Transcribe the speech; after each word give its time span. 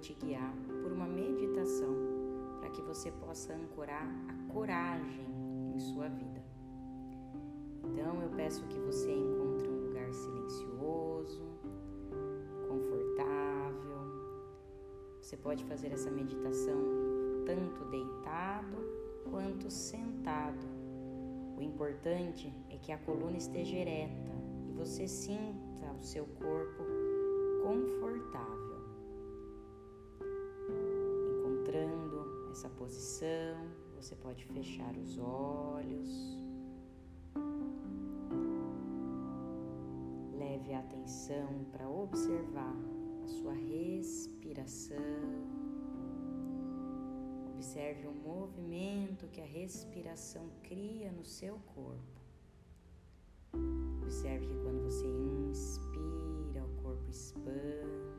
te 0.00 0.14
guiar 0.14 0.54
por 0.82 0.90
uma 0.92 1.06
meditação 1.06 1.94
para 2.58 2.70
que 2.70 2.80
você 2.82 3.10
possa 3.12 3.52
ancorar 3.52 4.08
a 4.28 4.52
coragem 4.52 5.26
em 5.74 5.78
sua 5.78 6.08
vida. 6.08 6.42
Então 7.84 8.22
eu 8.22 8.30
peço 8.30 8.66
que 8.66 8.78
você 8.80 9.12
encontre 9.12 9.68
um 9.68 9.88
lugar 9.88 10.12
silencioso, 10.12 11.42
confortável. 12.66 14.00
Você 15.20 15.36
pode 15.36 15.64
fazer 15.64 15.92
essa 15.92 16.10
meditação 16.10 16.78
tanto 17.44 17.84
deitado 17.90 18.76
quanto 19.30 19.70
sentado. 19.70 20.66
O 21.58 21.62
importante 21.62 22.52
é 22.70 22.78
que 22.78 22.90
a 22.90 22.98
coluna 22.98 23.36
esteja 23.36 23.76
ereta 23.76 24.32
e 24.66 24.72
você 24.72 25.06
sinta 25.06 25.92
o 25.92 26.02
seu 26.02 26.24
corpo 26.24 26.84
confortável. 27.62 28.59
Encontrando 32.50 32.52
essa 32.52 32.68
posição, 32.70 33.70
você 33.94 34.16
pode 34.16 34.44
fechar 34.46 34.92
os 34.96 35.18
olhos. 35.18 36.38
Leve 40.36 40.72
a 40.74 40.80
atenção 40.80 41.64
para 41.70 41.88
observar 41.88 42.76
a 43.24 43.28
sua 43.28 43.52
respiração. 43.52 44.96
Observe 47.54 48.06
o 48.06 48.12
movimento 48.12 49.28
que 49.28 49.40
a 49.40 49.46
respiração 49.46 50.50
cria 50.62 51.12
no 51.12 51.24
seu 51.24 51.58
corpo. 51.74 52.20
Observe 54.02 54.46
que 54.46 54.58
quando 54.62 54.82
você 54.82 55.06
inspira, 55.06 56.64
o 56.64 56.82
corpo 56.82 57.08
expande. 57.10 58.09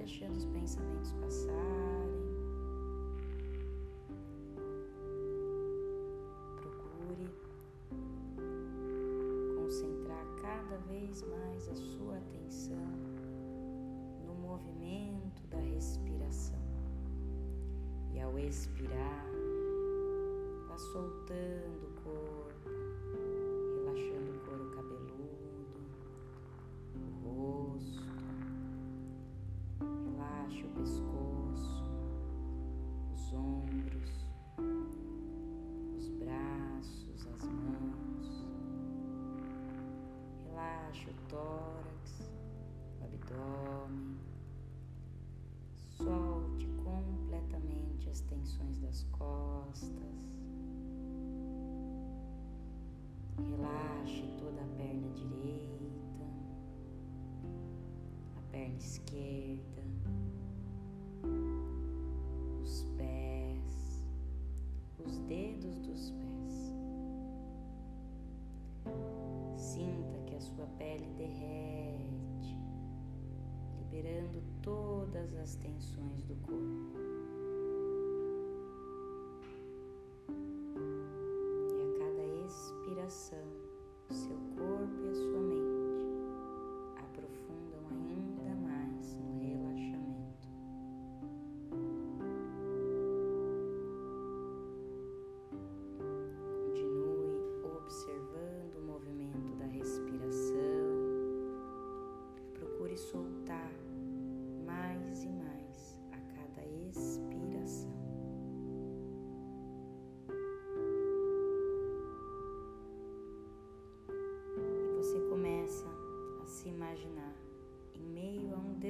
Deixando 0.00 0.34
os 0.34 0.46
pensamentos 0.46 1.12
passarem. 1.12 2.20
Procure 6.56 7.28
concentrar 9.56 10.24
cada 10.40 10.78
vez 10.88 11.22
mais 11.22 11.68
a 11.68 11.74
sua 11.74 12.16
atenção 12.16 12.88
no 14.26 14.34
movimento 14.36 15.46
da 15.50 15.58
respiração. 15.58 16.58
E 18.14 18.20
ao 18.20 18.38
expirar, 18.38 19.26
vá 20.66 20.78
soltando 20.78 21.88
o 21.88 22.00
corpo, 22.02 22.70
Relaxe 40.90 41.08
o 41.08 41.14
tórax, 41.28 42.32
o 43.00 43.04
abdômen. 43.04 44.18
Solte 45.96 46.66
completamente 46.82 48.08
as 48.10 48.20
tensões 48.22 48.80
das 48.80 49.04
costas. 49.12 50.26
Relaxe 53.38 54.24
toda 54.36 54.62
a 54.62 54.76
perna 54.76 55.08
direita, 55.10 56.24
a 58.36 58.42
perna 58.50 58.76
esquerda, 58.76 59.82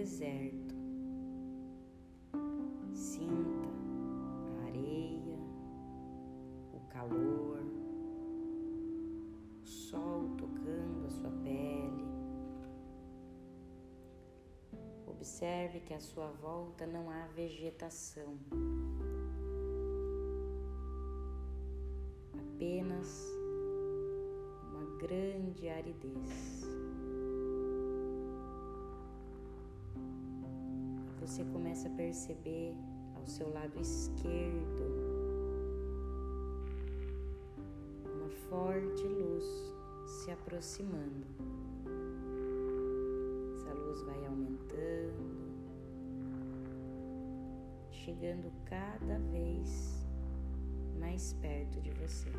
deserto. 0.01 0.75
Sinta 2.95 3.69
a 4.59 4.67
areia, 4.67 5.39
o 6.73 6.81
calor, 6.89 7.61
o 9.63 9.67
sol 9.67 10.31
tocando 10.39 11.05
a 11.07 11.11
sua 11.11 11.31
pele. 11.43 12.09
Observe 15.07 15.81
que 15.81 15.93
à 15.93 16.01
sua 16.01 16.31
volta 16.31 16.87
não 16.87 17.11
há 17.11 17.27
vegetação, 17.27 18.39
apenas 22.33 23.27
uma 24.63 24.99
grande 24.99 25.69
aridez. 25.69 26.80
Você 31.21 31.45
começa 31.45 31.87
a 31.87 31.91
perceber 31.91 32.75
ao 33.15 33.27
seu 33.27 33.53
lado 33.53 33.79
esquerdo 33.79 34.85
uma 38.05 38.31
forte 38.49 39.07
luz 39.07 39.45
se 40.07 40.31
aproximando. 40.31 41.27
Essa 43.55 43.75
luz 43.75 44.03
vai 44.03 44.27
aumentando, 44.27 45.53
chegando 47.91 48.51
cada 48.65 49.19
vez 49.31 50.07
mais 50.99 51.35
perto 51.35 51.83
de 51.83 51.91
você. 51.91 52.31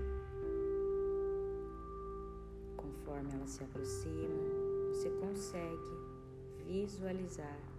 Conforme 2.76 3.32
ela 3.34 3.48
se 3.48 3.64
aproxima, 3.64 4.50
você 4.92 5.10
consegue 5.12 6.02
visualizar 6.66 7.71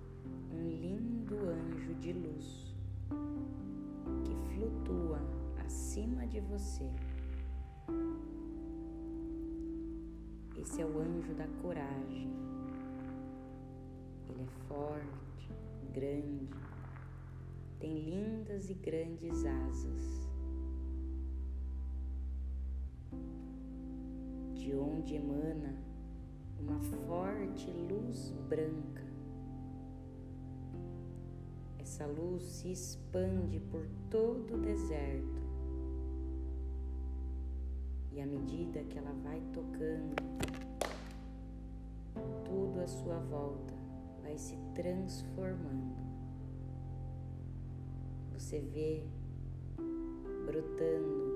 um 0.53 0.69
lindo 0.69 1.37
anjo 1.49 1.95
de 1.95 2.13
luz 2.13 2.75
que 4.25 4.35
flutua 4.55 5.21
acima 5.65 6.27
de 6.27 6.41
você. 6.41 6.91
Esse 10.57 10.81
é 10.81 10.87
o 10.87 10.99
anjo 10.99 11.35
da 11.35 11.47
coragem. 11.61 12.31
Ele 14.29 14.43
é 14.43 14.47
forte, 14.69 15.51
grande, 15.93 16.49
tem 17.81 17.99
lindas 17.99 18.71
e 18.71 18.75
grandes 18.75 19.45
asas. 19.45 20.29
De 24.55 24.75
onde 24.77 25.17
emana 25.17 25.75
uma 26.61 26.79
forte 26.79 27.71
luz 27.71 28.31
branca. 28.49 29.12
Essa 31.93 32.07
luz 32.07 32.43
se 32.45 32.73
expande 32.73 33.61
por 33.71 33.87
todo 34.09 34.55
o 34.55 34.59
deserto. 34.59 35.43
E 38.11 38.19
à 38.19 38.25
medida 38.25 38.83
que 38.85 38.97
ela 38.97 39.13
vai 39.23 39.43
tocando, 39.53 40.17
tudo 42.47 42.81
à 42.81 42.87
sua 42.87 43.19
volta 43.19 43.75
vai 44.23 44.39
se 44.39 44.57
transformando. 44.75 45.95
Você 48.33 48.59
vê 48.59 49.05
brotando 50.47 51.32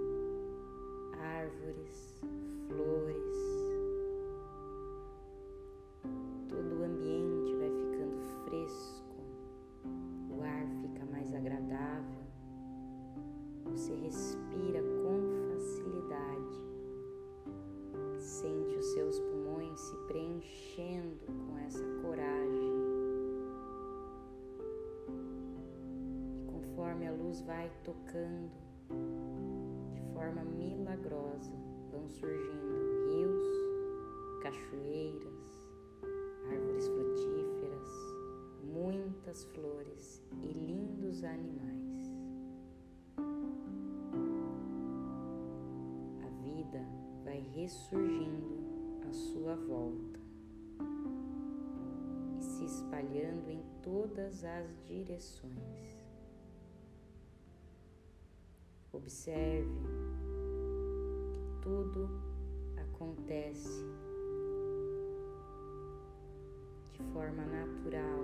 conforme 26.96 27.06
a 27.06 27.12
luz 27.12 27.42
vai 27.42 27.70
tocando, 27.84 28.50
forma 30.14 30.42
milagrosa 30.42 31.52
vão 31.90 32.08
surgindo 32.08 32.74
rios, 33.10 34.42
cachoeiras, 34.42 35.68
árvores 36.50 36.88
frutíferas, 36.88 37.88
muitas 38.64 39.44
flores 39.44 40.22
e 40.42 40.46
lindos 40.46 41.22
animais. 41.22 42.14
A 46.24 46.42
vida 46.42 46.82
vai 47.24 47.40
ressurgindo 47.54 48.56
à 49.06 49.12
sua 49.12 49.54
volta 49.56 50.18
e 52.38 52.42
se 52.42 52.64
espalhando 52.64 53.50
em 53.50 53.62
todas 53.82 54.44
as 54.44 54.66
direções. 54.86 55.95
Observe 58.92 59.66
tudo 61.60 62.08
acontece 62.76 63.84
de 66.92 67.02
forma 67.12 67.44
natural 67.44 68.20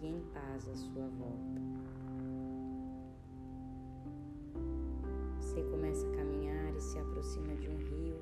e 0.00 0.06
em 0.06 0.20
paz 0.32 0.68
à 0.68 0.74
sua 0.74 1.06
volta. 1.08 1.60
Você 5.40 5.62
começa 5.64 6.06
a 6.06 6.16
caminhar 6.16 6.74
e 6.74 6.80
se 6.80 6.98
aproxima 6.98 7.54
de 7.56 7.68
um 7.68 7.76
rio. 7.76 8.20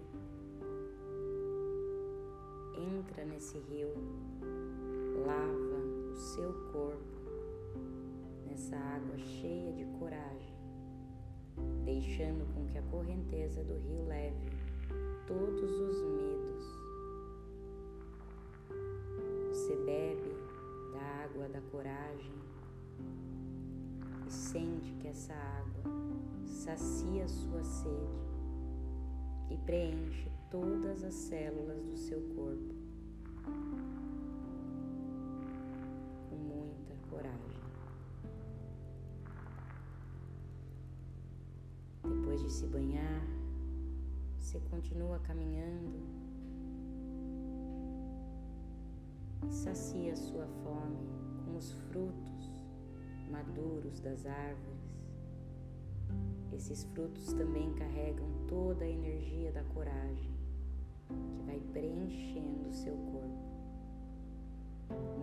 Entra 2.74 3.24
nesse 3.24 3.58
rio, 3.58 3.92
lava 5.24 6.12
o 6.12 6.16
seu 6.16 6.52
corpo 6.72 7.17
nessa 8.58 8.76
água 8.76 9.16
cheia 9.18 9.72
de 9.72 9.84
coragem 10.00 10.58
deixando 11.84 12.44
com 12.52 12.66
que 12.66 12.76
a 12.76 12.82
correnteza 12.82 13.62
do 13.62 13.78
rio 13.78 14.04
leve 14.04 14.50
todos 15.28 15.70
os 15.70 16.02
medos. 16.02 16.64
Você 19.50 19.76
bebe 19.76 20.34
da 20.92 21.24
água 21.24 21.48
da 21.48 21.60
coragem 21.70 22.34
e 24.26 24.32
sente 24.32 24.92
que 24.94 25.06
essa 25.06 25.34
água 25.34 25.92
sacia 26.44 27.28
sua 27.28 27.62
sede 27.62 28.18
e 29.50 29.56
preenche 29.58 30.32
todas 30.50 31.04
as 31.04 31.14
células 31.14 31.80
do 31.84 31.96
seu 31.96 32.20
corpo 32.34 32.74
Depois 42.38 42.52
de 42.52 42.52
se 42.52 42.66
banhar, 42.66 43.26
você 44.38 44.60
continua 44.70 45.18
caminhando 45.18 45.98
e 49.44 49.50
sacia 49.50 50.14
sua 50.14 50.46
fome 50.62 51.08
com 51.44 51.56
os 51.56 51.72
frutos 51.72 52.64
maduros 53.28 53.98
das 54.00 54.24
árvores. 54.24 54.78
Esses 56.52 56.84
frutos 56.84 57.32
também 57.32 57.72
carregam 57.74 58.28
toda 58.46 58.84
a 58.84 58.88
energia 58.88 59.50
da 59.50 59.64
coragem 59.64 60.32
que 61.08 61.42
vai 61.44 61.60
preenchendo 61.72 62.72
seu 62.72 62.94
corpo, 62.94 63.48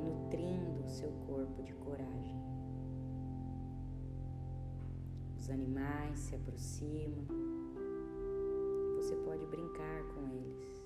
nutrindo 0.04 0.90
seu 0.90 1.12
corpo 1.28 1.64
de 1.64 1.74
coragem. 1.76 2.55
Os 5.46 5.52
animais 5.52 6.18
se 6.18 6.34
aproximam, 6.34 7.24
você 8.96 9.16
pode 9.18 9.46
brincar 9.46 10.04
com 10.16 10.28
eles. 10.28 10.84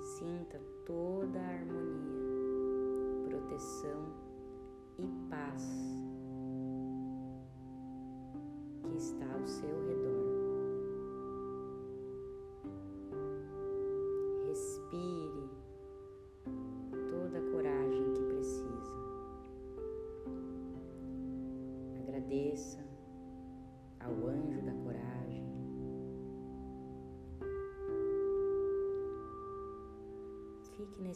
Sinta 0.00 0.58
toda 0.86 1.38
a 1.38 1.50
harmonia, 1.50 3.28
proteção 3.28 4.06
e 4.98 5.06
paz 5.28 5.68
que 8.82 8.96
está 8.96 9.30
ao 9.34 9.46
seu 9.46 9.68
redor. 9.68 9.85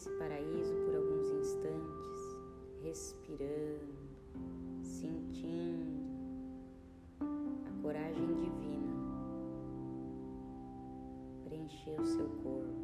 Nesse 0.01 0.09
paraíso 0.17 0.73
por 0.83 0.95
alguns 0.95 1.29
instantes, 1.29 2.37
respirando, 2.81 3.93
sentindo 4.81 6.01
a 7.19 7.81
coragem 7.83 8.25
divina 8.33 8.95
preencher 11.43 12.01
o 12.01 12.05
seu 12.05 12.27
corpo. 12.41 12.81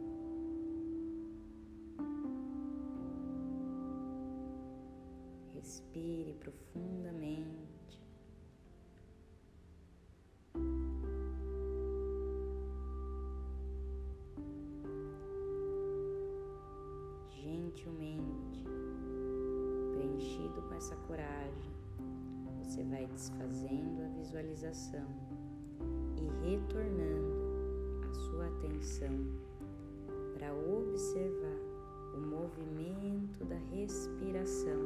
Respire 5.56 6.34
profundamente. 6.36 7.57
Gentilmente, 17.78 18.66
preenchido 19.94 20.62
com 20.64 20.74
essa 20.74 20.96
coragem, 21.08 21.72
você 22.64 22.84
vai 22.84 23.06
desfazendo 23.06 24.04
a 24.04 24.10
visualização 24.18 25.08
e 26.16 26.50
retornando 26.50 28.08
a 28.10 28.14
sua 28.14 28.48
atenção 28.48 29.16
para 30.34 30.54
observar 30.54 31.60
o 32.16 32.20
movimento 32.20 33.46
da 33.46 33.58
respiração 33.72 34.82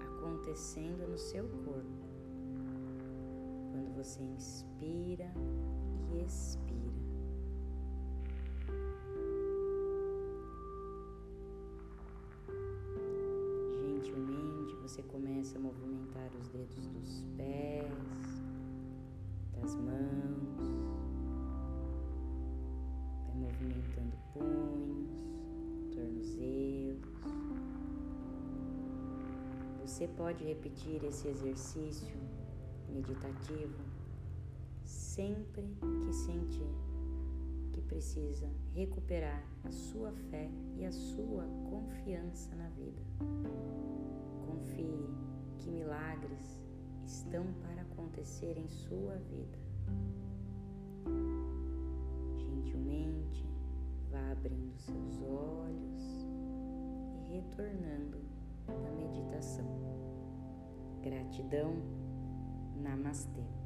acontecendo 0.00 1.06
no 1.08 1.18
seu 1.18 1.44
corpo. 1.64 2.08
Quando 3.70 3.94
você 3.94 4.22
inspira 4.22 5.30
e 6.10 6.24
expira. 6.24 6.97
Você 14.88 15.02
começa 15.02 15.58
a 15.58 15.60
movimentar 15.60 16.30
os 16.40 16.48
dedos 16.48 16.86
dos 16.86 17.22
pés, 17.36 17.92
das 19.52 19.74
mãos, 19.74 20.56
vai 23.26 23.36
movimentando 23.36 24.16
punhos, 24.32 25.10
tornozelos. 25.92 27.04
Você 29.82 30.08
pode 30.08 30.42
repetir 30.42 31.04
esse 31.04 31.28
exercício 31.28 32.16
meditativo 32.88 33.84
sempre 34.86 35.66
que 36.06 36.12
sentir 36.14 36.72
que 37.74 37.82
precisa 37.82 38.48
recuperar 38.72 39.44
a 39.64 39.70
sua 39.70 40.12
fé 40.30 40.50
e 40.78 40.86
a 40.86 40.92
sua 40.92 41.44
confiança 41.68 42.56
na 42.56 42.70
vida. 42.70 43.02
Confie 44.68 45.08
que 45.58 45.70
milagres 45.70 46.60
estão 47.06 47.44
para 47.62 47.82
acontecer 47.82 48.58
em 48.58 48.68
sua 48.68 49.16
vida. 49.16 49.58
Gentilmente 52.36 53.46
vá 54.10 54.32
abrindo 54.32 54.76
seus 54.78 55.22
olhos 55.22 56.26
e 57.14 57.34
retornando 57.34 58.18
na 58.66 58.90
meditação. 58.90 59.66
Gratidão. 61.02 61.74
Namastê. 62.76 63.57